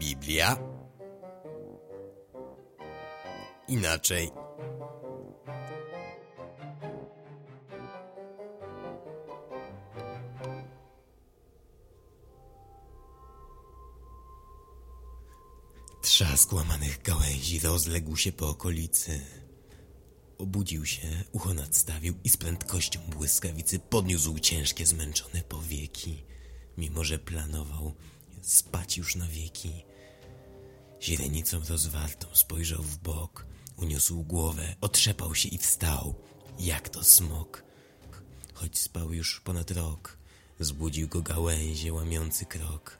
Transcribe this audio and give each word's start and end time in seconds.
Biblia? 0.00 0.56
Inaczej. 3.68 4.30
Trzask 16.02 16.52
łamanych 16.52 17.02
gałęzi 17.02 17.60
rozległ 17.60 18.16
się 18.16 18.32
po 18.32 18.48
okolicy. 18.48 19.20
Obudził 20.38 20.86
się, 20.86 21.24
ucho 21.32 21.54
nadstawił 21.54 22.14
i 22.24 22.28
z 22.28 22.36
prędkością 22.36 23.00
błyskawicy 23.00 23.78
podniósł 23.78 24.38
ciężkie, 24.38 24.86
zmęczone 24.86 25.42
powieki, 25.42 26.22
mimo 26.78 27.04
że 27.04 27.18
planował 27.18 27.94
spać 28.42 28.98
już 28.98 29.16
na 29.16 29.26
wieki. 29.26 29.84
Źrenicą 31.02 31.60
rozwartą 31.68 32.26
spojrzał 32.32 32.82
w 32.82 32.98
bok, 32.98 33.46
uniósł 33.76 34.22
głowę, 34.22 34.74
otrzepał 34.80 35.34
się 35.34 35.48
i 35.48 35.58
wstał, 35.58 36.14
jak 36.58 36.88
to 36.88 37.04
smok. 37.04 37.64
Choć 38.54 38.78
spał 38.78 39.12
już 39.12 39.40
ponad 39.40 39.70
rok, 39.70 40.18
zbudził 40.60 41.08
go 41.08 41.22
gałęzie 41.22 41.92
łamiący 41.92 42.44
krok. 42.44 42.98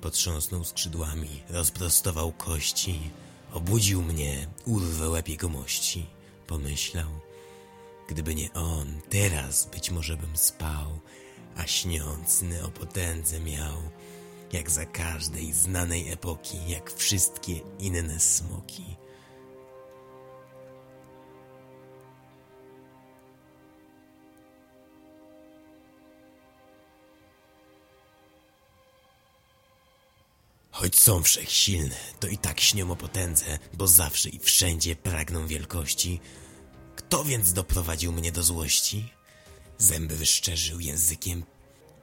Potrząsnął 0.00 0.64
skrzydłami, 0.64 1.42
rozprostował 1.48 2.32
kości, 2.32 3.00
obudził 3.52 4.02
mnie, 4.02 4.46
urwę 4.64 5.08
łeb 5.08 5.28
jego 5.28 5.48
mości. 5.48 6.06
Pomyślał, 6.46 7.10
gdyby 8.08 8.34
nie 8.34 8.52
on, 8.52 9.00
teraz 9.10 9.66
być 9.66 9.90
może 9.90 10.16
bym 10.16 10.36
spał, 10.36 11.00
a 11.56 11.66
śniącny 11.66 12.64
o 12.64 12.68
potędze 12.68 13.40
miał, 13.40 13.76
jak 14.54 14.70
za 14.70 14.86
każdej 14.86 15.52
znanej 15.52 16.12
epoki, 16.12 16.58
jak 16.68 16.92
wszystkie 16.92 17.60
inne 17.78 18.20
smoki. 18.20 18.96
Choć 30.70 30.98
są 30.98 31.22
wszechsilne, 31.22 31.96
to 32.20 32.28
i 32.28 32.38
tak 32.38 32.60
śnią 32.60 32.90
o 32.90 32.96
potędze, 32.96 33.58
bo 33.72 33.86
zawsze 33.86 34.28
i 34.28 34.38
wszędzie 34.38 34.96
pragną 34.96 35.46
wielkości. 35.46 36.20
Kto 36.96 37.24
więc 37.24 37.52
doprowadził 37.52 38.12
mnie 38.12 38.32
do 38.32 38.42
złości? 38.42 39.12
Zęby 39.78 40.16
wyszczerzył, 40.16 40.80
językiem 40.80 41.44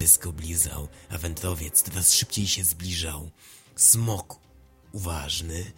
pysk 0.02 0.26
oblizał, 0.26 0.88
a 1.10 1.18
wędrowiec 1.18 1.82
coraz 1.82 2.14
szybciej 2.14 2.48
się 2.48 2.64
zbliżał. 2.64 3.32
Smok 3.76 4.40
uważny 4.92 5.72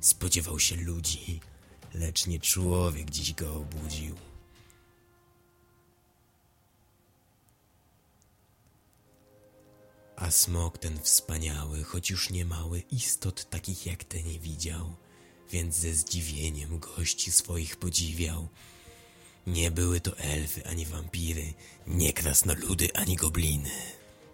spodziewał 0.00 0.58
się 0.60 0.76
ludzi, 0.76 1.40
lecz 1.94 2.26
nie 2.26 2.40
człowiek 2.40 3.10
dziś 3.10 3.34
go 3.34 3.54
obudził. 3.54 4.16
A 10.16 10.30
smok 10.30 10.78
ten 10.78 10.98
wspaniały, 10.98 11.84
choć 11.84 12.10
już 12.10 12.30
nie 12.30 12.44
mały, 12.44 12.82
istot 12.90 13.50
takich 13.50 13.86
jak 13.86 14.04
te 14.04 14.22
nie 14.22 14.38
widział, 14.38 14.96
więc 15.50 15.76
ze 15.76 15.94
zdziwieniem 15.94 16.78
gości 16.78 17.32
swoich 17.32 17.76
podziwiał. 17.76 18.48
Nie 19.46 19.70
były 19.70 20.00
to 20.00 20.18
elfy 20.18 20.66
ani 20.66 20.86
wampiry, 20.86 21.54
nie 21.86 22.12
krasnoludy 22.12 22.88
ani 22.94 23.16
gobliny. 23.16 23.70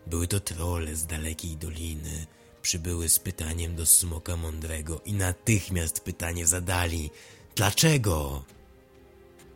Były 0.07 0.29
to 0.29 0.41
trole 0.41 0.97
z 0.97 1.07
dalekiej 1.07 1.57
doliny. 1.57 2.27
Przybyły 2.63 3.09
z 3.09 3.19
pytaniem 3.19 3.77
do 3.77 3.87
smoka 3.87 4.37
mądrego 4.37 5.01
i 5.05 5.13
natychmiast 5.13 6.01
pytanie 6.01 6.47
zadali. 6.47 7.11
Dlaczego? 7.57 8.45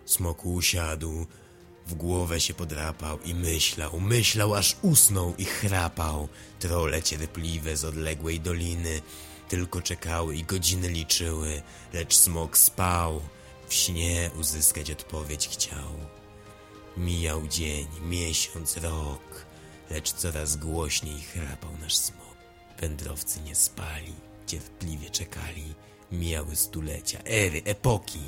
Smok 0.04 0.46
usiadł, 0.46 1.26
w 1.86 1.94
głowę 1.94 2.40
się 2.40 2.54
podrapał 2.54 3.20
i 3.20 3.34
myślał, 3.34 4.00
myślał 4.00 4.54
aż 4.54 4.76
usnął 4.82 5.34
i 5.36 5.44
chrapał. 5.44 6.28
Trole 6.58 7.02
cierpliwe 7.02 7.76
z 7.76 7.84
odległej 7.84 8.40
doliny 8.40 9.02
tylko 9.48 9.82
czekały 9.82 10.36
i 10.36 10.44
godziny 10.44 10.88
liczyły, 10.88 11.62
lecz 11.92 12.16
smok 12.16 12.58
spał. 12.58 13.20
W 13.70 13.74
śnie 13.74 14.30
uzyskać 14.40 14.90
odpowiedź 14.90 15.48
chciał. 15.48 15.90
Mijał 16.96 17.46
dzień, 17.46 17.86
miesiąc, 18.02 18.76
rok, 18.76 19.46
lecz 19.90 20.12
coraz 20.12 20.56
głośniej 20.56 21.20
chrapał 21.20 21.70
nasz 21.80 21.96
smok. 21.96 22.36
Wędrowcy 22.80 23.40
nie 23.40 23.54
spali, 23.54 24.14
cierpliwie 24.46 25.10
czekali. 25.10 25.74
Mijały 26.12 26.56
stulecia, 26.56 27.18
ery, 27.24 27.62
epoki. 27.64 28.20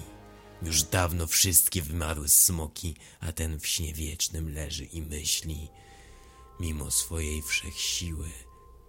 Już 0.63 0.83
dawno 0.83 1.27
wszystkie 1.27 1.83
wymarły 1.83 2.29
smoki, 2.29 2.95
a 3.21 3.33
ten 3.33 3.61
w 3.61 3.67
śnie 3.67 3.93
wiecznym 3.95 4.55
leży 4.55 4.85
i 4.85 5.03
myśli. 5.03 5.69
Mimo 6.61 6.91
swojej 6.91 7.43
wszechsiły, 7.43 8.29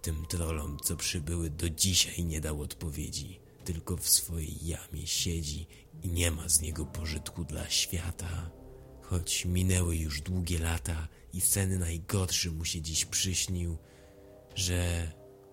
tym 0.02 0.26
trolom, 0.26 0.78
co 0.82 0.96
przybyły 0.96 1.50
do 1.50 1.70
dzisiaj 1.70 2.24
nie 2.24 2.40
dał 2.40 2.60
odpowiedzi. 2.60 3.43
Tylko 3.64 3.96
w 3.96 4.08
swojej 4.08 4.66
jamie 4.66 5.06
siedzi 5.06 5.66
i 6.02 6.08
nie 6.08 6.30
ma 6.30 6.48
z 6.48 6.60
niego 6.60 6.86
pożytku 6.86 7.44
dla 7.44 7.70
świata. 7.70 8.50
Choć 9.02 9.44
minęły 9.44 9.96
już 9.96 10.20
długie 10.20 10.58
lata 10.58 11.08
i 11.32 11.40
sen 11.40 11.78
najgorszy 11.78 12.50
mu 12.50 12.64
się 12.64 12.82
dziś 12.82 13.04
przyśnił, 13.04 13.78
że 14.54 15.12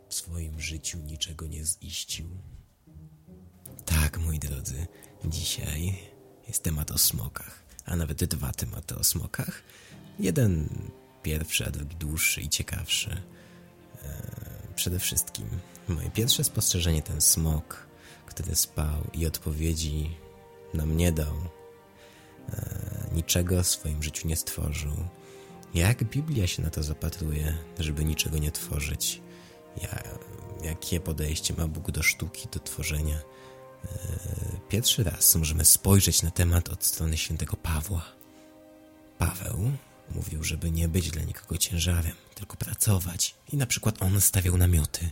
w 0.10 0.14
swoim 0.14 0.60
życiu 0.60 0.98
niczego 0.98 1.48
nie 1.48 1.64
ziścił. 1.84 2.30
Tak, 3.86 4.18
moi 4.18 4.40
drodzy, 4.40 4.88
dzisiaj 5.26 6.00
jest 6.48 6.64
temat 6.64 6.92
o 6.92 6.98
smokach, 6.98 7.64
a 7.86 7.96
nawet 7.96 8.26
dwa 8.26 8.52
tematy 8.52 8.96
o 8.96 9.04
smokach. 9.04 9.64
Jeden 10.20 10.70
pierwszy, 11.24 11.66
a 11.66 11.72
drugi 11.72 11.96
dłuższy 11.96 12.42
i 12.42 12.50
ciekawszy. 12.50 13.10
Eee, 13.10 13.22
przede 14.76 15.00
wszystkim 15.00 15.48
moje 15.88 16.10
pierwsze 16.10 16.44
spostrzeżenie 16.44 17.02
ten 17.02 17.22
smok, 17.22 17.88
który 18.26 18.56
spał 18.56 19.08
i 19.14 19.26
odpowiedzi 19.26 20.18
nam 20.74 20.98
nie 20.98 21.12
dał. 21.12 21.36
Eee, 21.36 23.16
niczego 23.16 23.64
w 23.64 23.68
swoim 23.68 24.04
życiu 24.04 24.28
nie 24.28 24.36
stworzył. 24.36 24.94
Jak 25.74 26.04
Biblia 26.04 26.48
się 26.48 26.62
na 26.62 26.70
to 26.70 26.84
zapatruje, 26.84 27.58
żeby 27.80 28.06
niczego 28.06 28.38
nie 28.38 28.52
tworzyć? 28.52 29.22
Ja, 29.82 30.04
jakie 30.64 31.00
podejście 31.00 31.54
ma 31.54 31.68
Bóg 31.68 31.92
do 31.92 32.04
sztuki, 32.04 32.48
do 32.52 32.60
tworzenia? 32.60 33.22
Pierwszy 34.70 35.04
raz 35.04 35.36
możemy 35.36 35.66
spojrzeć 35.66 36.24
na 36.24 36.32
temat 36.32 36.70
od 36.70 36.86
strony 36.86 37.18
świętego 37.18 37.58
Pawła. 37.58 38.06
Paweł 39.18 39.72
mówił, 40.16 40.44
żeby 40.44 40.72
nie 40.72 40.88
być 40.88 41.12
dla 41.12 41.24
nikogo 41.24 41.58
ciężarem, 41.58 42.16
tylko 42.36 42.58
pracować. 42.58 43.36
I 43.54 43.58
na 43.58 43.66
przykład 43.66 44.02
on 44.02 44.22
stawiał 44.22 44.58
namioty. 44.58 45.10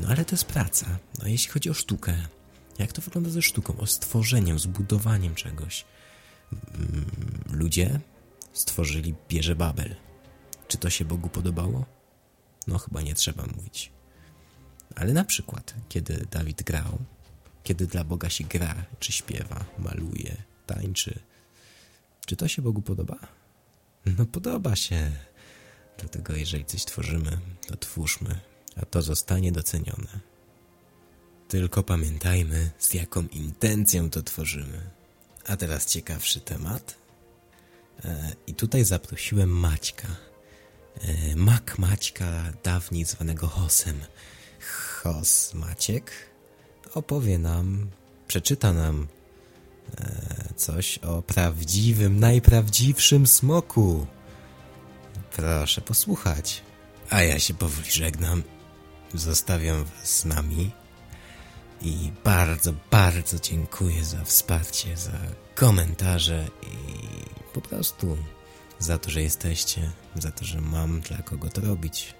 No 0.00 0.08
ale 0.08 0.24
to 0.24 0.34
jest 0.34 0.44
praca. 0.44 0.86
No 1.18 1.24
a 1.24 1.28
jeśli 1.28 1.52
chodzi 1.52 1.70
o 1.70 1.74
sztukę, 1.74 2.14
jak 2.78 2.92
to 2.92 3.02
wygląda 3.02 3.30
ze 3.30 3.42
sztuką? 3.42 3.76
O 3.76 3.86
stworzeniem, 3.86 4.58
zbudowaniem 4.58 5.34
czegoś. 5.34 5.84
Mm, 6.52 7.10
ludzie 7.50 8.00
stworzyli 8.52 9.14
bierze 9.28 9.56
Babel. 9.56 9.96
Czy 10.68 10.78
to 10.78 10.90
się 10.90 11.04
Bogu 11.04 11.28
podobało? 11.28 11.84
No 12.66 12.78
chyba 12.78 13.02
nie 13.02 13.14
trzeba 13.14 13.46
mówić. 13.56 13.92
Ale 14.94 15.12
na 15.12 15.24
przykład, 15.24 15.74
kiedy 15.88 16.26
Dawid 16.30 16.62
grał, 16.62 16.98
kiedy 17.62 17.86
dla 17.86 18.04
Boga 18.04 18.30
się 18.30 18.44
gra, 18.44 18.74
czy 18.98 19.12
śpiewa, 19.12 19.64
maluje, 19.78 20.36
tańczy. 20.66 21.18
Czy 22.26 22.36
to 22.36 22.48
się 22.48 22.62
Bogu 22.62 22.82
podoba? 22.82 23.18
No 24.06 24.26
podoba 24.26 24.76
się. 24.76 25.12
Dlatego 25.98 26.36
jeżeli 26.36 26.64
coś 26.64 26.84
tworzymy, 26.84 27.38
to 27.66 27.76
twórzmy, 27.76 28.40
a 28.82 28.86
to 28.86 29.02
zostanie 29.02 29.52
docenione. 29.52 30.20
Tylko 31.48 31.82
pamiętajmy, 31.82 32.70
z 32.78 32.94
jaką 32.94 33.22
intencją 33.22 34.10
to 34.10 34.22
tworzymy. 34.22 34.90
A 35.46 35.56
teraz 35.56 35.86
ciekawszy 35.86 36.40
temat. 36.40 36.96
E, 38.04 38.32
I 38.46 38.54
tutaj 38.54 38.84
zaprosiłem 38.84 39.50
Maćka. 39.50 40.08
E, 41.00 41.36
Mak 41.36 41.78
Maćka, 41.78 42.52
dawniej 42.64 43.04
zwanego 43.04 43.46
Hosem. 43.46 44.00
Hos 45.02 45.54
Maciek 45.54 46.10
opowie 46.94 47.38
nam, 47.38 47.90
przeczyta 48.28 48.72
nam 48.72 49.06
e, 50.00 50.54
coś 50.56 50.98
o 50.98 51.22
prawdziwym, 51.22 52.20
najprawdziwszym 52.20 53.26
smoku. 53.26 54.06
Proszę 55.36 55.80
posłuchać. 55.80 56.62
A 57.10 57.22
ja 57.22 57.38
się 57.38 57.54
powoli 57.54 57.90
żegnam. 57.90 58.42
Zostawiam 59.14 59.84
was 59.84 60.18
z 60.18 60.24
nami. 60.24 60.70
I 61.80 62.12
bardzo, 62.24 62.72
bardzo 62.90 63.38
dziękuję 63.38 64.04
za 64.04 64.24
wsparcie, 64.24 64.96
za 64.96 65.18
komentarze 65.54 66.48
i 66.62 67.06
po 67.54 67.60
prostu 67.60 68.16
za 68.78 68.98
to, 68.98 69.10
że 69.10 69.22
jesteście, 69.22 69.90
za 70.14 70.30
to, 70.30 70.44
że 70.44 70.60
mam 70.60 71.00
dla 71.00 71.22
kogo 71.22 71.48
to 71.48 71.60
robić. 71.60 72.14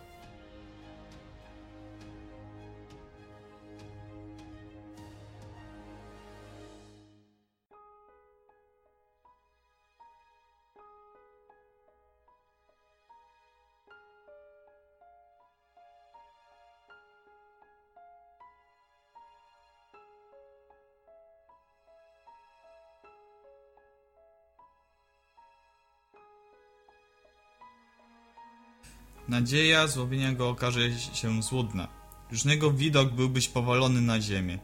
Nadzieja 29.29 29.87
złowienia 29.87 30.33
go 30.33 30.49
okaże 30.49 30.81
się 31.13 31.43
złudna. 31.43 31.89
Już 32.33 32.45
jego 32.45 32.71
widok 32.71 33.13
byłbyś 33.13 33.49
powalony 33.49 34.01
na 34.01 34.21
ziemię. 34.21 34.59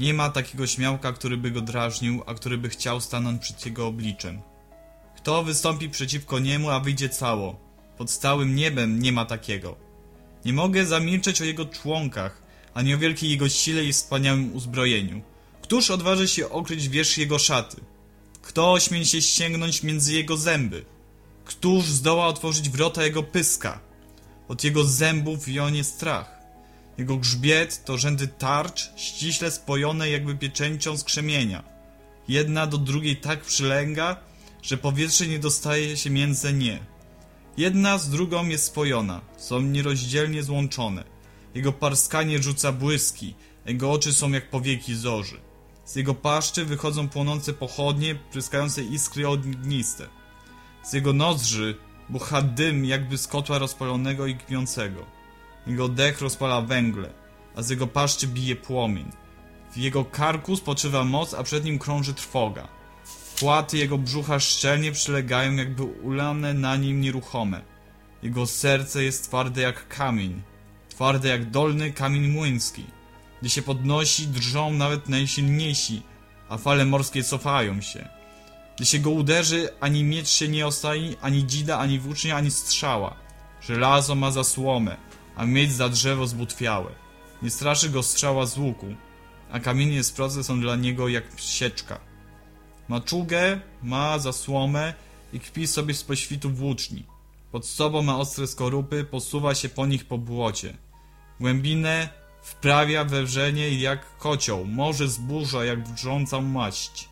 Nie 0.00 0.14
ma 0.14 0.30
takiego 0.30 0.66
śmiałka, 0.66 1.12
który 1.12 1.36
by 1.36 1.50
go 1.50 1.60
drażnił, 1.60 2.22
a 2.26 2.34
który 2.34 2.58
by 2.58 2.68
chciał 2.68 3.00
stanąć 3.00 3.42
przed 3.42 3.66
jego 3.66 3.86
obliczem. 3.86 4.40
Kto 5.16 5.42
wystąpi 5.42 5.88
przeciwko 5.88 6.38
niemu, 6.38 6.70
a 6.70 6.80
wyjdzie 6.80 7.08
cało? 7.08 7.60
Pod 7.98 8.10
stałym 8.10 8.54
niebem 8.54 9.02
nie 9.02 9.12
ma 9.12 9.24
takiego. 9.24 9.76
Nie 10.44 10.52
mogę 10.52 10.86
zamilczeć 10.86 11.40
o 11.40 11.44
jego 11.44 11.64
członkach, 11.64 12.42
ani 12.74 12.94
o 12.94 12.98
wielkiej 12.98 13.30
jego 13.30 13.48
sile 13.48 13.84
i 13.84 13.92
wspaniałym 13.92 14.54
uzbrojeniu. 14.56 15.22
Któż 15.62 15.90
odważy 15.90 16.28
się 16.28 16.50
okryć 16.50 16.88
wierzch 16.88 17.18
jego 17.18 17.38
szaty? 17.38 17.76
Kto 18.42 18.72
ośmieli 18.72 19.06
się 19.06 19.22
sięgnąć 19.22 19.82
między 19.82 20.12
jego 20.12 20.36
zęby? 20.36 20.84
Któż 21.44 21.84
zdoła 21.84 22.26
otworzyć 22.26 22.70
wrota 22.70 23.04
jego 23.04 23.22
pyska? 23.22 23.80
Od 24.48 24.64
jego 24.64 24.84
zębów 24.84 25.44
wionie 25.44 25.84
strach. 25.84 26.38
Jego 26.98 27.16
grzbiet 27.16 27.84
to 27.84 27.98
rzędy 27.98 28.28
tarcz, 28.28 28.90
ściśle 28.96 29.50
spojone 29.50 30.10
jakby 30.10 30.34
pieczęcią 30.34 30.96
z 30.96 31.04
krzemienia. 31.04 31.62
Jedna 32.28 32.66
do 32.66 32.78
drugiej 32.78 33.16
tak 33.16 33.40
przylęga, 33.40 34.16
że 34.62 34.76
powietrze 34.76 35.26
nie 35.26 35.38
dostaje 35.38 35.96
się 35.96 36.10
między 36.10 36.52
nie. 36.52 36.78
Jedna 37.56 37.98
z 37.98 38.10
drugą 38.10 38.46
jest 38.48 38.64
spojona, 38.64 39.20
są 39.36 39.60
nierozdzielnie 39.60 40.42
złączone. 40.42 41.04
Jego 41.54 41.72
parskanie 41.72 42.42
rzuca 42.42 42.72
błyski, 42.72 43.34
jego 43.66 43.92
oczy 43.92 44.12
są 44.12 44.30
jak 44.30 44.50
powieki 44.50 44.94
zorzy. 44.94 45.40
Z 45.84 45.96
jego 45.96 46.14
paszczy 46.14 46.64
wychodzą 46.64 47.08
płonące 47.08 47.52
pochodnie, 47.52 48.14
pryskające 48.14 48.82
iskry 48.82 49.28
ogniste. 49.28 50.08
Z 50.82 50.92
jego 50.92 51.12
nozdrzy 51.12 51.76
bucha 52.08 52.42
dym 52.42 52.84
jakby 52.84 53.18
z 53.18 53.26
kotła 53.26 53.58
rozpalonego 53.58 54.26
i 54.26 54.34
kpiącego. 54.34 55.06
Jego 55.66 55.88
dech 55.88 56.20
rozpala 56.20 56.60
węgle, 56.60 57.10
a 57.56 57.62
z 57.62 57.70
jego 57.70 57.86
paszczy 57.86 58.26
bije 58.26 58.56
płomień. 58.56 59.10
W 59.72 59.76
jego 59.76 60.04
karku 60.04 60.56
spoczywa 60.56 61.04
moc, 61.04 61.34
a 61.34 61.42
przed 61.42 61.64
nim 61.64 61.78
krąży 61.78 62.14
trwoga. 62.14 62.68
Płaty 63.38 63.78
jego 63.78 63.98
brzucha 63.98 64.40
szczelnie 64.40 64.92
przylegają, 64.92 65.54
jakby 65.54 65.82
ulane 65.82 66.54
na 66.54 66.76
nim 66.76 67.00
nieruchome. 67.00 67.62
Jego 68.22 68.46
serce 68.46 69.04
jest 69.04 69.24
twarde 69.28 69.62
jak 69.62 69.88
kamień, 69.88 70.42
twarde 70.88 71.28
jak 71.28 71.50
dolny 71.50 71.92
kamień 71.92 72.28
młyński. 72.28 72.84
Gdy 73.40 73.50
się 73.50 73.62
podnosi, 73.62 74.28
drżą 74.28 74.72
nawet 74.72 75.08
najsilniejsi, 75.08 76.02
a 76.48 76.58
fale 76.58 76.84
morskie 76.84 77.22
cofają 77.22 77.80
się. 77.80 78.08
Gdy 78.76 78.84
się 78.84 78.98
go 78.98 79.10
uderzy, 79.10 79.68
ani 79.80 80.04
miecz 80.04 80.28
się 80.28 80.48
nie 80.48 80.66
ostoi, 80.66 81.16
ani 81.20 81.46
dzida, 81.46 81.78
ani 81.78 81.98
włócznia, 81.98 82.36
ani 82.36 82.50
strzała. 82.50 83.16
Żelazo 83.60 84.14
ma 84.14 84.30
za 84.30 84.44
słomę, 84.44 84.96
a 85.36 85.46
miedź 85.46 85.72
za 85.72 85.88
drzewo 85.88 86.26
zbutwiałe. 86.26 86.90
Nie 87.42 87.50
straszy 87.50 87.90
go 87.90 88.02
strzała 88.02 88.46
z 88.46 88.58
łuku, 88.58 88.94
a 89.52 89.60
kamienie 89.60 90.04
z 90.04 90.12
procy 90.12 90.44
są 90.44 90.60
dla 90.60 90.76
niego 90.76 91.08
jak 91.08 91.24
sieczka. 91.36 92.00
Maczugę 92.88 93.60
ma 93.82 94.18
za 94.18 94.32
słomę 94.32 94.94
i 95.32 95.40
kpi 95.40 95.66
sobie 95.66 95.94
z 95.94 96.04
poświtu 96.04 96.50
włóczni. 96.50 97.06
Pod 97.52 97.66
sobą 97.66 98.02
ma 98.02 98.18
ostre 98.18 98.46
skorupy, 98.46 99.04
posuwa 99.04 99.54
się 99.54 99.68
po 99.68 99.86
nich 99.86 100.04
po 100.04 100.18
błocie. 100.18 100.76
Głębinę 101.40 102.08
wprawia 102.42 103.04
we 103.04 103.22
wrzenie 103.22 103.70
jak 103.70 104.16
kocioł, 104.18 104.64
morze 104.64 105.08
zburza 105.08 105.64
jak 105.64 105.88
wrzącą 105.88 106.42
maść. 106.42 107.08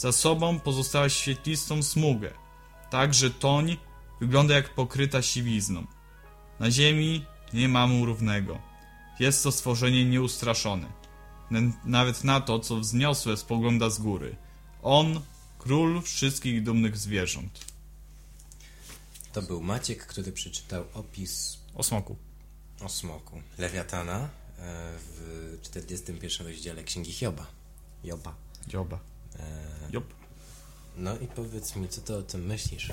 Za 0.00 0.12
sobą 0.12 0.60
pozostała 0.60 1.08
świetlistą 1.08 1.82
smugę, 1.82 2.34
tak 2.90 3.14
że 3.14 3.30
toń 3.30 3.76
wygląda 4.20 4.54
jak 4.54 4.74
pokryta 4.74 5.22
siwizną. 5.22 5.86
Na 6.60 6.70
ziemi 6.70 7.24
nie 7.52 7.68
ma 7.68 7.86
mu 7.86 8.06
równego. 8.06 8.58
Jest 9.18 9.42
to 9.42 9.52
stworzenie 9.52 10.04
nieustraszone. 10.04 10.92
Nawet 11.84 12.24
na 12.24 12.40
to, 12.40 12.58
co 12.60 12.76
wzniosłe, 12.76 13.36
spogląda 13.36 13.90
z 13.90 13.98
góry. 13.98 14.36
On, 14.82 15.20
król 15.58 16.02
wszystkich 16.02 16.62
dumnych 16.62 16.96
zwierząt. 16.96 17.64
To 19.32 19.42
był 19.42 19.62
Maciek, 19.62 20.06
który 20.06 20.32
przeczytał 20.32 20.84
opis 20.94 21.58
O 21.74 21.82
smoku. 21.82 22.16
o 22.80 22.88
smoku 22.88 23.42
Lewiatana 23.58 24.18
e, 24.18 24.28
w 24.98 25.58
41 25.62 26.46
rozdziale 26.46 26.84
Księgi 26.84 27.12
Hioba. 27.12 27.46
Joba. 28.04 28.34
Dzioba. 28.68 29.09
E, 29.38 29.90
Jop. 29.92 30.04
no 30.96 31.18
i 31.18 31.26
powiedz 31.26 31.76
mi, 31.76 31.88
co 31.88 32.00
ty 32.00 32.14
o 32.16 32.22
tym 32.22 32.46
myślisz? 32.46 32.88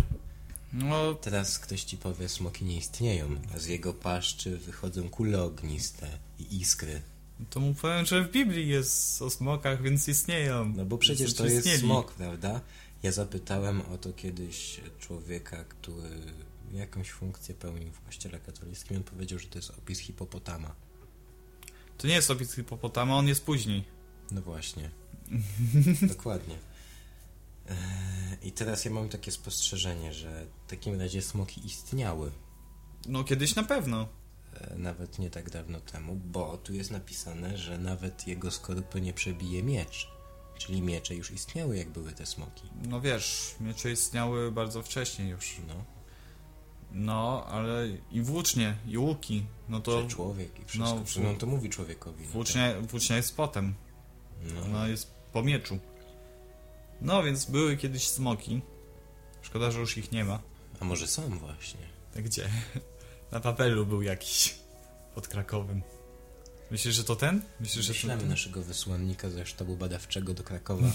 No, 0.73 1.13
Teraz 1.15 1.59
ktoś 1.59 1.83
ci 1.83 1.97
powie, 1.97 2.29
smoki 2.29 2.65
nie 2.65 2.77
istnieją, 2.77 3.29
a 3.55 3.59
z 3.59 3.65
jego 3.65 3.93
paszczy 3.93 4.57
wychodzą 4.57 5.09
kule 5.09 5.43
ogniste 5.43 6.07
i 6.39 6.57
iskry. 6.61 7.01
to 7.49 7.59
mu 7.59 7.73
powiem, 7.73 8.05
że 8.05 8.23
w 8.23 8.31
Biblii 8.31 8.67
jest 8.67 9.21
o 9.21 9.29
smokach, 9.29 9.81
więc 9.81 10.07
istnieją. 10.07 10.73
No 10.75 10.85
bo 10.85 10.97
przecież 10.97 11.33
to 11.33 11.45
jest 11.45 11.57
istnieli. 11.57 11.79
smok, 11.79 12.13
prawda? 12.13 12.61
Ja 13.03 13.11
zapytałem 13.11 13.81
o 13.81 13.97
to 13.97 14.13
kiedyś 14.13 14.81
człowieka, 14.99 15.63
który 15.63 16.09
jakąś 16.73 17.09
funkcję 17.11 17.55
pełnił 17.55 17.91
w 17.91 18.01
kościele 18.01 18.39
katolickim. 18.39 18.97
On 18.97 19.03
powiedział, 19.03 19.39
że 19.39 19.47
to 19.47 19.57
jest 19.59 19.69
opis 19.69 19.99
hipopotama. 19.99 20.75
To 21.97 22.07
nie 22.07 22.13
jest 22.13 22.31
opis 22.31 22.53
hipopotama, 22.55 23.15
on 23.17 23.27
jest 23.27 23.45
później. 23.45 23.83
No 24.31 24.41
właśnie. 24.41 24.91
Dokładnie. 26.15 26.55
Eee, 27.69 27.75
I 28.47 28.51
teraz 28.51 28.85
ja 28.85 28.91
mam 28.91 29.09
takie 29.09 29.31
spostrzeżenie, 29.31 30.13
że 30.13 30.45
w 30.65 30.69
takim 30.69 30.99
razie 31.01 31.21
smoki 31.21 31.65
istniały. 31.65 32.31
No 33.07 33.23
kiedyś 33.23 33.55
na 33.55 33.63
pewno. 33.63 34.07
e, 34.61 34.75
Nawet 34.77 35.19
nie 35.19 35.29
tak 35.29 35.49
dawno 35.49 35.79
temu, 35.81 36.15
bo 36.15 36.57
tu 36.57 36.73
jest 36.73 36.91
napisane, 36.91 37.57
że 37.57 37.77
nawet 37.77 38.27
jego 38.27 38.51
skorupy 38.51 39.01
nie 39.01 39.13
przebije 39.13 39.63
miecz. 39.63 40.07
Czyli 40.57 40.81
miecze 40.81 41.15
już 41.15 41.31
istniały, 41.31 41.77
jak 41.77 41.89
były 41.89 42.11
te 42.11 42.25
smoki. 42.25 42.63
No 42.89 43.01
wiesz, 43.01 43.55
miecze 43.59 43.91
istniały 43.91 44.51
bardzo 44.51 44.83
wcześnie 44.83 45.29
już. 45.29 45.55
No, 45.67 45.73
No, 46.91 47.45
ale 47.45 47.87
i 48.11 48.21
włócznie, 48.21 48.75
i 48.87 48.97
łuki. 48.97 49.45
No 49.69 49.79
to 49.79 50.01
że 50.01 50.07
człowiek 50.07 50.59
i 50.59 50.65
wszystko. 50.65 50.95
no, 50.95 51.23
No, 51.23 51.31
no 51.33 51.39
to 51.39 51.45
mówi 51.47 51.69
człowiekowi. 51.69 52.23
no 52.25 52.31
włócznia, 52.31 52.81
włócznia 52.81 53.15
jest 53.17 53.35
potem. 53.35 53.73
tak. 53.73 54.53
No, 54.55 54.61
Ona 54.65 54.87
jest 54.87 55.11
po 55.37 55.43
mieczu. 55.43 55.79
No 57.01 57.23
więc 57.23 57.45
były 57.45 57.77
kiedyś 57.77 58.07
smoki. 58.07 58.61
Szkoda, 59.41 59.71
że 59.71 59.79
już 59.79 59.97
ich 59.97 60.11
nie 60.11 60.23
ma. 60.25 60.39
A 60.79 60.85
może 60.85 61.07
są 61.07 61.39
właśnie? 61.39 61.79
Gdzie? 62.15 62.49
Na 63.31 63.39
papelu 63.39 63.85
był 63.85 64.01
jakiś. 64.01 64.55
Pod 65.15 65.27
Krakowem. 65.27 65.81
Myślisz, 66.71 66.95
że 66.95 67.03
to 67.03 67.15
ten? 67.15 67.41
Myślisz, 67.59 67.85
że 67.85 67.89
to 67.89 67.93
Wyślemy 67.93 68.21
ten? 68.21 68.29
naszego 68.29 68.61
wysłannika 68.63 69.29
ze 69.29 69.45
sztabu 69.45 69.75
badawczego 69.77 70.33
do 70.33 70.43
Krakowa. 70.43 70.87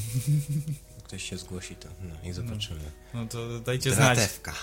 Ktoś 1.06 1.22
się 1.30 1.36
zgłosi 1.38 1.76
to, 1.76 1.88
no 2.00 2.28
i 2.30 2.32
zobaczymy. 2.32 2.90
No 3.14 3.26
to 3.26 3.60
dajcie 3.60 3.94
znać. 3.94 4.18
Dratewka. 4.18 4.54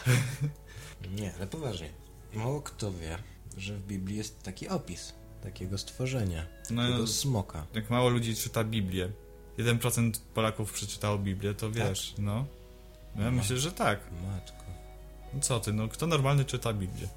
Nie, 1.17 1.36
ale 1.36 1.48
poważnie. 1.48 1.89
Mało 2.33 2.62
kto 2.62 2.91
wie, 2.93 3.17
że 3.57 3.75
w 3.77 3.88
Biblii 3.88 4.17
jest 4.17 4.43
taki 4.43 4.67
opis 4.67 5.13
takiego 5.43 5.77
stworzenia, 5.77 6.45
No, 6.69 6.81
takiego 6.88 7.07
smoka. 7.07 7.65
jak 7.74 7.89
mało 7.89 8.09
ludzi 8.09 8.36
czyta 8.36 8.63
Biblię. 8.63 9.12
1% 9.59 10.11
Polaków 10.33 10.73
przeczytało 10.73 11.17
Biblię, 11.17 11.53
to 11.53 11.71
wiesz, 11.71 12.13
no. 12.17 12.45
No 13.15 13.23
ja 13.23 13.31
No. 13.31 13.37
myślę, 13.37 13.57
że 13.57 13.71
tak. 13.71 13.99
Matko. 14.27 14.63
No 15.33 15.39
co 15.41 15.59
ty, 15.59 15.73
no 15.73 15.87
kto 15.87 16.07
normalny 16.07 16.45
czyta 16.45 16.73
Biblię? 16.73 17.07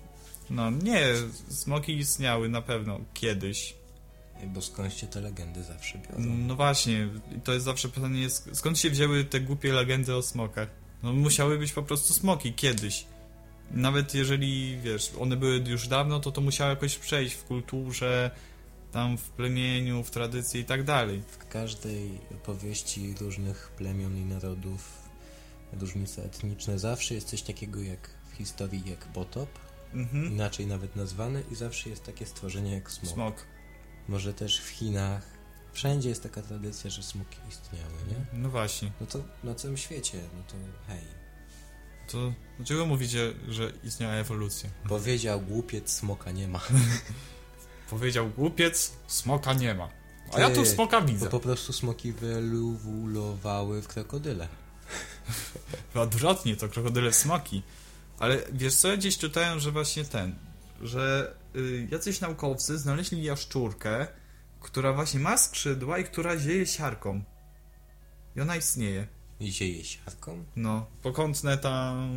No 0.50 0.70
nie, 0.70 1.06
smoki 1.49 1.96
istniały 1.99 2.49
na 2.49 2.62
pewno 2.62 3.00
kiedyś. 3.14 3.75
Bo 4.46 4.62
skąd 4.62 4.94
się 4.94 5.06
te 5.06 5.20
legendy 5.20 5.62
zawsze 5.62 5.99
biorą? 5.99 6.14
No 6.18 6.56
właśnie, 6.56 7.08
to 7.44 7.52
jest 7.52 7.64
zawsze 7.64 7.88
pytanie, 7.88 8.28
sk- 8.28 8.54
skąd 8.54 8.78
się 8.78 8.90
wzięły 8.90 9.25
te 9.25 9.40
głupie 9.40 9.72
legendy 9.72 10.14
o 10.16 10.22
smokach? 10.22 10.68
No 11.02 11.12
musiały 11.12 11.58
być 11.58 11.72
po 11.72 11.82
prostu 11.82 12.14
smoki 12.14 12.52
kiedyś. 12.52 13.04
Nawet 13.70 14.14
jeżeli, 14.14 14.78
wiesz, 14.80 15.11
one 15.20 15.37
były 15.37 15.56
już 15.66 15.88
dawno, 15.88 16.20
to 16.20 16.32
to 16.32 16.40
musiało 16.40 16.70
jakoś 16.70 16.96
przejść 16.99 17.34
w 17.34 17.44
kulturze, 17.44 18.30
tam 18.92 19.18
w 19.18 19.30
plemieniu, 19.30 20.02
w 20.04 20.11
tradycji 20.11 20.61
i 20.61 20.64
tak 20.64 20.84
dalej. 20.84 21.22
W 21.28 21.49
każdej 21.49 22.18
opowieści 22.34 23.14
różnych 23.20 23.68
plemion 23.76 24.16
i 24.16 24.25
narodów, 24.25 25.02
różnice 25.72 26.25
etniczne, 26.25 26.78
zawsze 26.78 27.14
jest 27.14 27.28
coś 27.28 27.42
takiego 27.42 27.80
jak 27.80 28.11
w 28.32 28.37
historii 28.37 28.82
jak 28.90 28.99
potop, 29.12 29.49
Mhm. 29.94 30.26
inaczej 30.32 30.66
nawet 30.66 30.96
nazwany 30.96 31.42
i 31.50 31.54
zawsze 31.54 31.90
jest 31.90 32.04
takie 32.04 32.26
stworzenie 32.26 32.72
jak 32.75 32.90
smok. 32.90 33.12
Smok. 33.14 33.46
Może 34.08 34.34
też 34.34 34.61
w 34.61 34.68
Chinach. 34.68 35.22
Wszędzie 35.72 36.08
jest 36.08 36.22
taka 36.22 36.42
tradycja, 36.42 36.90
że 36.90 37.02
smoki 37.02 37.37
istniały, 37.49 37.92
nie? 38.08 38.38
No 38.40 38.50
właśnie. 38.50 38.92
No 39.00 39.06
to 39.06 39.18
na 39.44 39.54
całym 39.54 39.76
świecie, 39.76 40.18
no 40.37 40.42
to 40.42 40.54
hej. 40.87 41.00
To 42.11 42.32
dlaczego 42.56 42.87
mówicie, 42.87 43.32
że 43.49 43.72
istniała 43.84 44.14
ewolucja? 44.14 44.70
Powiedział 44.88 45.40
głupiec, 45.40 45.90
smoka 45.92 46.30
nie 46.30 46.49
ma. 46.49 46.61
Powiedział 47.92 48.30
głupiec, 48.30 48.92
smoka 49.06 49.52
nie 49.52 49.75
ma. 49.75 49.88
A 50.32 50.40
ja 50.40 50.50
tu 50.50 50.66
smoka 50.66 51.00
Bo 51.00 51.06
widzę. 51.06 51.28
po 51.28 51.40
prostu 51.40 51.72
smoki 51.72 52.12
wyewoluowały 52.12 53.82
w 53.82 53.88
krokodyle. 53.88 54.49
Odwrotnie, 55.94 56.56
to 56.56 56.68
krokodyle 56.68 57.12
smoki. 57.12 57.62
Ale 58.18 58.38
wiesz 58.52 58.75
co, 58.75 58.88
ja 58.88 58.96
gdzieś 58.96 59.18
czytałem, 59.18 59.61
że 59.61 59.70
właśnie 59.70 60.04
ten, 60.04 60.34
że 60.82 61.34
y, 61.56 61.88
jacyś 61.90 62.20
naukowcy 62.20 62.78
znaleźli 62.78 63.22
jaszczurkę, 63.22 64.06
która 64.61 64.92
właśnie 64.92 65.20
ma 65.20 65.38
skrzydła 65.38 65.99
i 65.99 66.04
która 66.04 66.38
zieje 66.38 66.66
siarką. 66.66 67.22
I 68.37 68.40
ona 68.40 68.56
istnieje. 68.56 69.06
I 69.40 69.52
zieje 69.52 69.84
siarką? 69.84 70.44
No, 70.56 70.87
pokątne 71.02 71.58
tam 71.58 72.14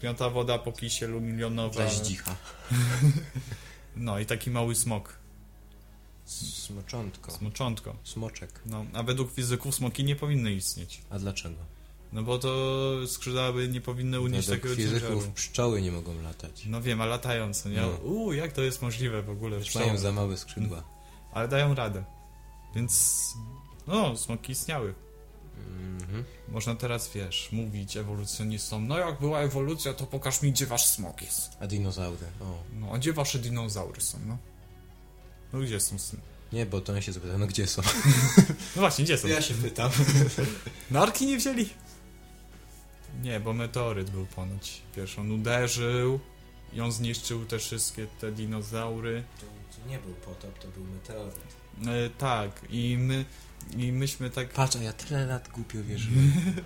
piąta 0.00 0.30
woda 0.30 0.58
po 0.58 0.72
kisielu 0.72 1.20
milionowa. 1.20 1.88
Zaździcha. 1.88 2.36
No 3.96 4.18
i 4.18 4.26
taki 4.26 4.50
mały 4.50 4.74
smok. 4.74 5.16
Smoczątko. 6.24 7.30
Smoczątko. 7.32 7.96
Smoczek. 8.04 8.60
No, 8.66 8.84
a 8.92 9.02
według 9.02 9.32
fizyków 9.32 9.74
smoki 9.74 10.04
nie 10.04 10.16
powinny 10.16 10.52
istnieć. 10.52 11.02
A 11.10 11.18
dlaczego? 11.18 11.56
No 12.12 12.22
bo 12.22 12.38
to 12.38 12.94
skrzydła 13.06 13.52
by 13.52 13.68
nie 13.68 13.80
powinny 13.80 14.20
unieść 14.20 14.48
Według 14.48 14.62
takiego 14.62 14.76
fizyków 14.90 15.10
ciężaru. 15.14 15.32
pszczoły 15.34 15.82
nie 15.82 15.92
mogą 15.92 16.22
latać. 16.22 16.66
No 16.66 16.82
wiem, 16.82 17.00
a 17.00 17.06
latające, 17.06 17.70
nie? 17.70 17.80
No. 17.80 17.88
Uuu, 17.88 18.32
jak 18.32 18.52
to 18.52 18.62
jest 18.62 18.82
możliwe 18.82 19.22
w 19.22 19.30
ogóle? 19.30 19.58
Mają 19.74 19.98
za 19.98 20.12
małe 20.12 20.36
skrzydła. 20.36 20.82
Ale 21.32 21.48
dają 21.48 21.74
radę. 21.74 22.04
Więc, 22.74 23.24
no, 23.86 24.16
smoki 24.16 24.52
istniały. 24.52 24.94
Mhm. 26.00 26.24
Można 26.48 26.74
teraz, 26.74 27.10
wiesz, 27.14 27.48
mówić 27.52 27.96
ewolucjonistom, 27.96 28.88
no 28.88 28.98
jak 28.98 29.20
była 29.20 29.40
ewolucja, 29.40 29.94
to 29.94 30.06
pokaż 30.06 30.42
mi, 30.42 30.52
gdzie 30.52 30.66
wasz 30.66 30.86
smok 30.86 31.22
jest. 31.22 31.56
A 31.60 31.66
dinozaury? 31.66 32.26
O. 32.40 32.62
No, 32.72 32.90
a 32.92 32.98
gdzie 32.98 33.12
wasze 33.12 33.38
dinozaury 33.38 34.00
są, 34.00 34.18
no? 34.26 34.38
No 35.52 35.60
gdzie 35.60 35.80
są? 35.80 35.96
Nie, 36.52 36.66
bo 36.66 36.80
to 36.80 36.92
on 36.92 37.02
się 37.02 37.12
zapyta, 37.12 37.38
no 37.38 37.46
gdzie 37.46 37.66
są? 37.66 37.82
No 38.76 38.80
właśnie, 38.80 39.04
gdzie 39.04 39.18
są? 39.18 39.40
się 39.40 39.54
pytam. 39.54 39.90
Narki 40.90 41.26
nie 41.26 41.36
wzięli? 41.36 41.68
Nie, 43.22 43.40
bo 43.40 43.52
meteoryt 43.52 44.10
był 44.10 44.26
ponoć. 44.26 44.82
Wiesz, 44.96 45.18
on 45.18 45.30
uderzył 45.30 46.20
i 46.72 46.80
on 46.80 46.92
zniszczył 46.92 47.44
te 47.44 47.58
wszystkie 47.58 48.06
te 48.20 48.32
dinozaury. 48.32 49.24
To, 49.40 49.46
to 49.46 49.88
nie 49.88 49.98
był 49.98 50.14
potop, 50.14 50.58
to 50.58 50.68
był 50.68 50.84
meteoryt. 50.84 51.56
E, 51.86 52.10
tak, 52.18 52.60
i 52.70 52.96
my, 52.98 53.24
i 53.76 53.92
myśmy 53.92 54.30
tak... 54.30 54.48
Patrz, 54.48 54.76
a 54.76 54.82
ja 54.82 54.92
tyle 54.92 55.26
lat 55.26 55.48
głupio 55.48 55.84
wierzyłem. 55.84 56.32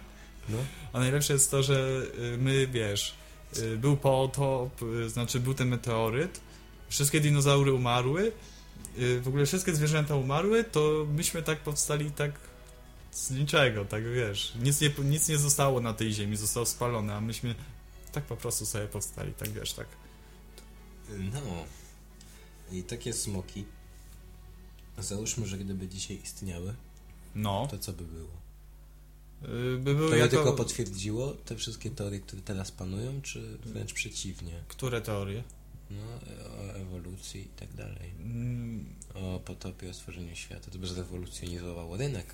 No. 0.48 0.58
A 0.92 0.98
najlepsze 0.98 1.32
jest 1.32 1.50
to, 1.50 1.62
że 1.62 2.02
y, 2.34 2.38
my, 2.38 2.66
wiesz, 2.66 3.14
y, 3.58 3.76
był 3.76 3.96
potop, 3.96 4.82
y, 4.82 5.08
znaczy 5.10 5.40
był 5.40 5.54
ten 5.54 5.68
meteoryt, 5.68 6.40
wszystkie 6.88 7.20
dinozaury 7.20 7.72
umarły, 7.72 8.32
w 8.96 9.28
ogóle 9.28 9.46
wszystkie 9.46 9.74
zwierzęta 9.74 10.14
umarły, 10.14 10.64
to 10.64 11.06
myśmy 11.14 11.42
tak 11.42 11.58
powstali 11.58 12.10
tak 12.10 12.32
z 13.12 13.30
niczego, 13.30 13.84
tak 13.84 14.04
wiesz, 14.12 14.52
nic 14.62 14.80
nie, 14.80 14.90
nic 15.04 15.28
nie 15.28 15.38
zostało 15.38 15.80
na 15.80 15.94
tej 15.94 16.12
ziemi, 16.12 16.36
zostało 16.36 16.66
spalone, 16.66 17.14
a 17.14 17.20
myśmy 17.20 17.54
tak 18.12 18.24
po 18.24 18.36
prostu 18.36 18.66
sobie 18.66 18.86
powstali, 18.86 19.32
tak 19.32 19.48
wiesz, 19.48 19.72
tak. 19.72 19.86
No. 21.18 21.40
I 22.72 22.82
takie 22.82 23.12
smoki. 23.12 23.64
Załóżmy, 24.98 25.46
że 25.46 25.58
gdyby 25.58 25.88
dzisiaj 25.88 26.18
istniały, 26.24 26.74
No, 27.38 27.66
to 27.70 27.78
co 27.78 27.92
by 27.92 28.04
było? 28.04 28.30
y, 29.74 29.78
by 29.78 29.94
To 29.94 30.14
je 30.14 30.18
jako... 30.20 30.36
tylko 30.36 30.52
potwierdziło 30.52 31.32
te 31.32 31.56
wszystkie 31.56 31.90
teorie, 31.90 32.20
które 32.20 32.42
teraz 32.42 32.70
panują, 32.72 33.22
czy 33.22 33.58
wręcz 33.58 33.92
przeciwnie? 33.92 34.52
Które 34.68 35.00
teorie? 35.00 35.42
No, 35.90 36.02
o 36.58 36.74
ewolucji 36.76 37.40
i 37.40 37.48
tak 37.48 37.74
dalej. 37.74 38.10
Mm, 38.20 38.84
O 39.14 39.40
potopie, 39.40 39.90
o 39.90 39.94
stworzeniu 39.94 40.36
świata. 40.36 40.70
To 40.70 40.78
by 40.78 40.86
zrewolucjonizowało 40.86 41.96
rynek. 41.96 42.26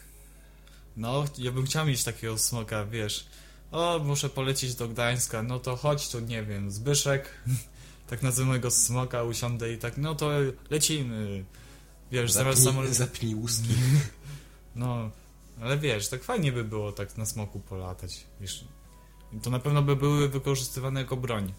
No, 0.96 1.25
ja 1.38 1.52
bym 1.52 1.66
chciał 1.66 1.87
mieć 1.87 2.04
takiego 2.04 2.38
smoka, 2.38 2.84
wiesz. 2.87 3.26
O, 3.73 3.99
muszę 4.04 4.28
polecieć 4.28 4.75
do 4.75 4.88
Gdańska, 4.88 5.42
no 5.42 5.58
to 5.58 5.76
chodź 5.76 6.08
tu, 6.08 6.20
nie 6.20 6.42
wiem, 6.44 6.70
Zbyszek, 6.70 7.28
tak 8.11 8.23
nazywamy 8.23 8.70
smoka, 8.70 9.23
usiądę 9.23 9.73
i 9.73 9.78
tak, 9.78 9.99
no 9.99 10.14
to 10.14 10.30
lecimy. 10.70 11.44
Wiesz, 12.12 12.32
zamiast 12.32 12.58
Zapnij, 12.58 12.75
samolot... 12.75 12.94
zapnij 12.96 13.34
łuski. 13.34 13.68
No, 14.76 15.11
ale 15.61 15.78
wiesz, 15.78 16.09
tak 16.09 16.25
fajnie 16.25 16.52
by 16.52 16.64
było 16.64 16.93
tak 16.93 17.16
na 17.16 17.26
smoku 17.26 17.61
polatać, 17.61 18.26
wiesz. 18.40 18.64
To 19.43 19.50
na 19.50 19.59
pewno 19.59 19.83
by 19.83 19.97
były 19.97 20.28
wykorzystywane 20.28 21.00
jako 21.00 21.16
broń. 21.16 21.52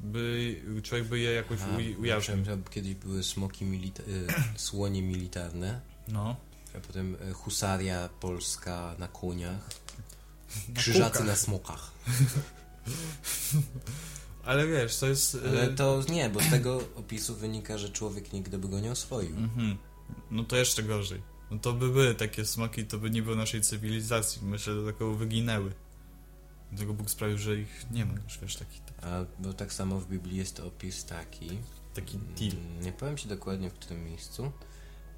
By 0.00 0.62
człowiek 0.82 1.08
by 1.08 1.18
je 1.18 1.32
jakoś 1.32 1.58
Aha, 1.62 1.70
uj- 1.76 1.98
ujawnił. 2.00 2.16
myślałem, 2.36 2.44
że 2.44 2.58
Kiedyś 2.70 2.94
były 2.94 3.22
smoki 3.22 3.64
milita- 3.64 4.08
y, 4.08 4.26
słonie 4.68 5.02
militarne, 5.02 5.80
No. 6.08 6.36
a 6.76 6.80
potem 6.80 7.16
y, 7.30 7.32
husaria 7.32 8.08
polska 8.20 8.94
na 8.98 9.08
koniach, 9.08 9.68
Na 10.68 10.80
krzyżacy 10.80 11.10
kółkach. 11.18 11.26
na 11.26 11.36
smokach. 11.36 11.90
Ale 14.44 14.66
wiesz, 14.66 14.96
to 14.98 15.06
jest... 15.06 15.34
y, 15.34 15.40
Ale 15.48 15.68
to 15.68 16.02
nie, 16.08 16.30
bo 16.30 16.40
z 16.40 16.50
tego 16.50 16.80
opisu 16.96 17.34
wynika, 17.36 17.78
że 17.78 17.90
człowiek 17.90 18.32
nigdy 18.32 18.58
by 18.58 18.68
go 18.68 18.80
nie 18.80 18.92
oswoił. 18.92 19.36
Mhm. 19.36 19.76
No 20.30 20.44
to 20.44 20.56
jeszcze 20.56 20.82
gorzej. 20.82 21.22
No 21.52 21.58
to 21.58 21.72
by 21.72 21.88
były 21.88 22.14
takie 22.14 22.44
smoki, 22.44 22.84
to 22.84 22.98
by 22.98 23.10
nie 23.10 23.22
było 23.22 23.36
naszej 23.36 23.60
cywilizacji. 23.60 24.42
Myślę, 24.44 24.74
że 24.74 24.92
takowo 24.92 25.14
wyginęły. 25.14 25.72
Dlatego 26.70 26.94
Bóg 26.94 27.10
sprawił, 27.10 27.38
że 27.38 27.56
ich 27.56 27.86
nie 27.90 28.04
ma 28.06 28.14
już, 28.24 28.38
wiesz, 28.38 28.56
taki, 28.56 28.80
A 29.02 29.24
bo 29.38 29.52
tak 29.52 29.72
samo 29.72 30.00
w 30.00 30.08
Biblii 30.08 30.36
jest 30.36 30.60
opis 30.60 31.04
taki, 31.04 31.48
taki 31.94 32.18
deal. 32.18 32.52
mm, 32.52 32.82
nie 32.82 32.92
powiem 32.92 33.16
Ci 33.16 33.28
dokładnie 33.28 33.70
w 33.70 33.74
którym 33.74 34.04
miejscu, 34.04 34.52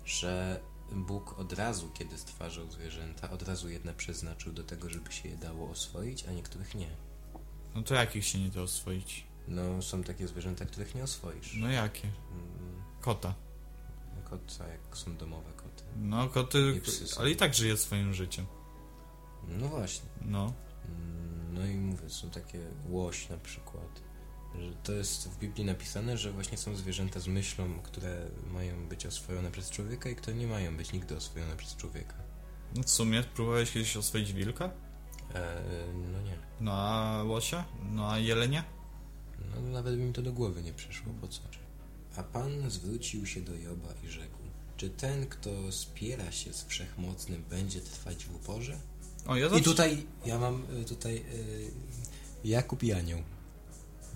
że 0.05 0.61
Bóg 0.93 1.39
od 1.39 1.53
razu, 1.53 1.91
kiedy 1.95 2.19
stwarzał 2.19 2.71
zwierzęta, 2.71 3.31
od 3.31 3.43
razu 3.43 3.69
jedne 3.69 3.95
przeznaczył 3.95 4.53
do 4.53 4.65
tego, 4.65 4.91
żeby 4.91 5.13
się 5.13 5.29
je 5.29 5.37
dało 5.37 5.71
oswoić, 5.71 6.25
a 6.29 6.33
niektórych 6.33 6.75
nie. 6.75 6.91
No 7.75 7.83
to 7.83 7.95
jakich 7.95 8.25
się 8.25 8.39
nie 8.39 8.49
da 8.49 8.61
oswoić? 8.63 9.27
No, 9.49 9.83
są 9.83 10.03
takie 10.03 10.29
zwierzęta, 10.29 10.65
których 10.65 10.95
nie 10.95 11.05
oswoisz. 11.05 11.55
No 11.61 11.71
jakie? 11.71 12.09
Mm, 12.33 12.83
Kota. 13.01 13.35
Kota, 14.31 14.69
jak 14.69 14.97
są 14.97 15.17
domowe 15.17 15.53
koty. 15.53 15.85
No 15.97 16.29
koty, 16.29 16.81
ale 17.19 17.31
i 17.31 17.37
tak 17.37 17.55
żyje 17.55 17.77
swoim 17.77 18.15
życiem. 18.15 18.47
No 19.49 19.69
właśnie. 19.69 20.09
No. 20.21 20.53
No 21.53 21.67
i 21.67 21.75
mówię, 21.75 22.11
są 22.11 22.31
takie 22.31 22.61
łoś 22.89 23.29
na 23.29 23.39
przykład. 23.39 24.03
Że 24.61 24.73
to 24.83 24.93
jest 24.93 25.29
w 25.29 25.39
Biblii 25.39 25.65
napisane, 25.65 26.19
że 26.19 26.33
właśnie 26.33 26.59
są 26.59 26.77
zwierzęta 26.77 27.21
z 27.21 27.27
myślą, 27.27 27.81
które 27.83 28.27
mają 28.53 28.89
być 28.89 29.07
oswojone 29.07 29.51
przez 29.51 29.71
człowieka 29.71 30.11
i 30.11 30.17
które 30.17 30.37
nie 30.37 30.47
mają 30.47 30.77
być 30.77 30.93
nigdy 30.93 31.17
oswojone 31.17 31.57
przez 31.57 31.77
człowieka. 31.77 32.15
No 32.77 32.83
w 32.83 32.91
sumie, 32.91 33.23
próbowałeś 33.23 33.73
kiedyś 33.73 33.97
oswoić 33.97 34.33
wilka? 34.33 34.71
E, 35.35 35.63
no 36.13 36.23
nie. 36.23 36.39
No 36.61 36.73
a 36.73 37.23
łosia? 37.23 37.65
No 37.83 38.11
a 38.11 38.19
jelenia? 38.19 38.65
No 39.55 39.71
nawet 39.71 39.97
by 39.97 40.03
mi 40.03 40.13
to 40.13 40.23
do 40.23 40.33
głowy 40.33 40.63
nie 40.63 40.73
przyszło, 40.73 41.13
po 41.21 41.29
co? 41.29 41.43
A 42.17 42.23
Pan 42.23 42.71
zwrócił 42.71 43.27
się 43.27 43.41
do 43.41 43.55
Joba 43.55 43.89
i 44.05 44.09
rzekł, 44.09 44.39
czy 44.77 44.91
ten, 44.91 45.27
kto 45.27 45.73
spiera 45.73 46.33
się 46.33 46.53
z 46.53 46.65
Wszechmocnym, 46.65 47.45
będzie 47.51 47.81
trwać 47.81 48.25
w 48.25 48.35
uporze? 48.35 48.79
O, 49.27 49.37
ja 49.37 49.47
I 49.49 49.63
tutaj, 49.63 50.07
ja 50.27 50.39
mam 50.39 50.63
y, 50.83 50.85
tutaj 50.85 51.17
y, 51.17 51.71
Jakub 52.45 52.83
i 52.83 52.93
Anioł. 52.93 53.21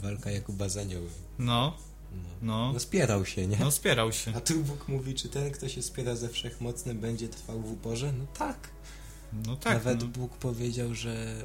Walka 0.03 0.31
Jakuba 0.31 0.69
z 0.69 0.77
aniołem. 0.77 1.11
No, 1.39 1.77
No. 2.13 2.23
no. 2.43 2.73
no 2.73 2.81
spierał 2.81 3.27
się, 3.27 3.47
nie? 3.47 3.57
No 3.57 3.71
spierał 3.71 4.13
się. 4.13 4.33
A 4.37 4.41
tu 4.41 4.61
Bóg 4.61 4.89
mówi, 4.89 5.15
czy 5.15 5.29
ten, 5.29 5.51
kto 5.51 5.69
się 5.69 5.83
spiera 5.83 6.17
ze 6.17 6.29
Wszechmocnym, 6.29 7.01
będzie 7.01 7.29
trwał 7.29 7.61
w 7.61 7.73
uporze? 7.73 8.13
No 8.13 8.27
tak. 8.39 8.71
No 9.47 9.57
tak, 9.57 9.75
Nawet 9.75 10.01
no. 10.01 10.07
Bóg 10.07 10.37
powiedział, 10.37 10.95
że 10.95 11.43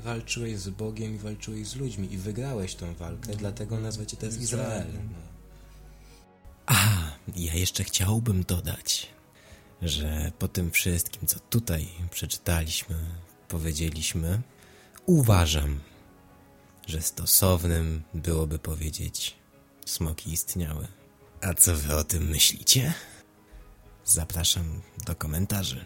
y, 0.00 0.02
walczyłeś 0.02 0.58
z 0.58 0.68
Bogiem 0.68 1.14
i 1.14 1.18
walczyłeś 1.18 1.68
z 1.68 1.76
ludźmi 1.76 2.12
i 2.12 2.18
wygrałeś 2.18 2.74
tą 2.74 2.94
walkę, 2.94 3.28
No. 3.30 3.36
dlatego 3.36 3.80
nazwacie 3.80 4.16
teraz 4.16 4.36
Izraelem. 4.36 4.88
Izraelem. 4.88 5.08
A, 6.66 6.74
ja 7.36 7.54
jeszcze 7.54 7.84
chciałbym 7.84 8.42
dodać, 8.42 9.08
że 9.82 10.32
po 10.38 10.48
tym 10.48 10.70
wszystkim, 10.70 11.26
co 11.26 11.40
tutaj 11.40 11.88
przeczytaliśmy, 12.10 12.96
powiedzieliśmy, 13.48 14.42
uważam, 15.06 15.80
że 16.86 17.02
stosownym 17.02 18.02
byłoby 18.14 18.58
powiedzieć 18.58 19.36
smoki 19.86 20.32
istniały. 20.32 20.86
A 21.40 21.54
co 21.54 21.76
wy 21.76 21.96
o 21.96 22.04
tym 22.04 22.28
myślicie? 22.28 22.94
Zapraszam 24.04 24.82
do 25.06 25.14
komentarzy. 25.14 25.84